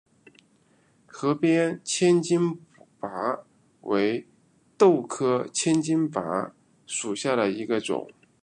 [1.05, 2.59] 河边千斤
[2.99, 3.45] 拔
[3.81, 4.25] 为
[4.75, 6.55] 豆科千斤拔
[6.87, 8.09] 属下的一个种。